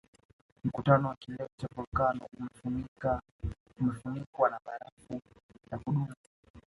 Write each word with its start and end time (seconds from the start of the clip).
Mkutano 0.63 1.07
wa 1.07 1.15
kilele 1.15 1.49
cha 1.57 1.67
volkano 1.75 2.27
umefunikwa 3.79 4.49
na 4.49 4.59
barafu 4.65 5.21
ya 5.71 5.77
kudumu 5.77 6.13